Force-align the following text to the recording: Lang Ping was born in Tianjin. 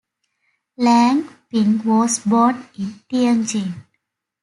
Lang 0.77 1.29
Ping 1.47 1.83
was 1.85 2.17
born 2.25 2.67
in 2.75 2.87
Tianjin. 3.07 3.83